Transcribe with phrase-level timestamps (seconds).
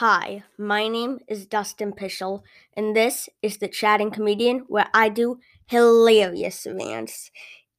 [0.00, 2.42] Hi, my name is Dustin Pueschel,
[2.76, 7.30] and this is the Chatting Comedian where I do hilarious rants.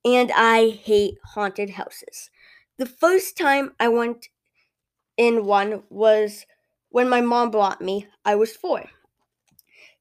[0.03, 2.31] And I hate haunted houses.
[2.79, 4.29] The first time I went
[5.15, 6.47] in one was
[6.89, 8.07] when my mom brought me.
[8.25, 8.85] I was four.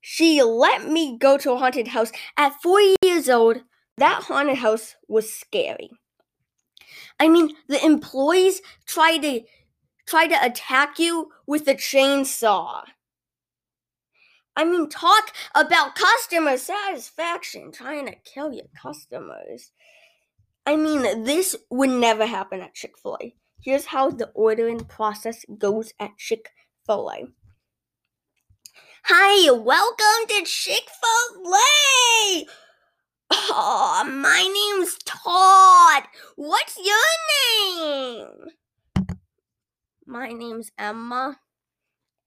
[0.01, 3.59] She let me go to a haunted house at four years old.
[3.99, 5.91] That haunted house was scary.
[7.21, 9.43] I mean, the employees tried to
[10.07, 12.83] try to attack you with a chainsaw.
[14.57, 19.71] I mean, talk about customer satisfaction, trying to kill your customers.
[20.65, 23.35] I mean, this would never happen at Chick fil A.
[23.61, 26.51] Here's how the ordering process goes at Chick
[26.87, 27.27] fil A.
[29.05, 32.47] Hi, welcome to Chick fil A!
[33.31, 36.05] Oh, my name's Todd.
[36.37, 36.97] What's your
[37.77, 38.51] name?
[40.19, 41.39] My name's Emma.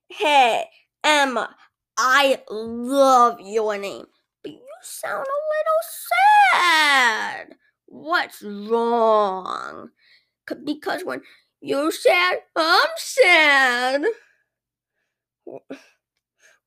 [0.10, 0.66] Hey,
[1.04, 1.56] Emma,
[1.98, 4.06] I love your name,
[4.44, 5.82] but you sound a little
[6.54, 7.56] sad.
[7.88, 9.90] What's wrong?
[10.64, 11.22] Because when
[11.62, 14.04] you're sad, I'm sad.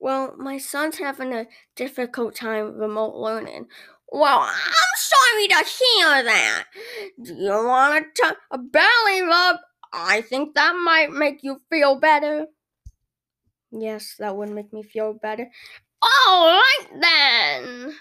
[0.01, 1.47] Well, my son's having a
[1.77, 3.67] difficult time remote learning.
[4.11, 6.65] Well, I'm sorry to hear that.
[7.23, 9.57] Do you want to take a belly rub?
[9.93, 12.47] I think that might make you feel better.
[13.71, 15.49] Yes, that would make me feel better.
[16.03, 17.95] All right then.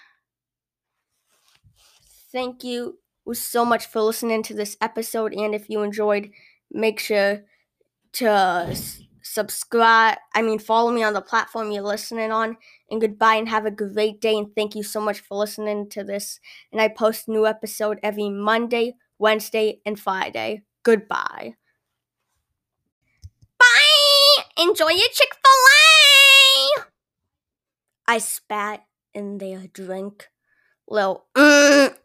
[2.32, 3.00] Thank you
[3.34, 5.34] so much for listening to this episode.
[5.34, 6.32] And if you enjoyed,
[6.72, 7.44] make sure
[8.14, 8.76] to
[9.22, 10.18] subscribe.
[10.34, 12.58] I mean, follow me on the platform you're listening on.
[12.90, 14.38] And goodbye and have a great day.
[14.38, 16.40] And thank you so much for listening to this.
[16.72, 20.64] And I post new episode every Monday, Wednesday, and Friday.
[20.84, 21.56] Goodbye.
[24.62, 26.86] Enjoy your Chick fil A.
[28.06, 30.30] I spat in their drink.
[30.88, 31.96] Little mm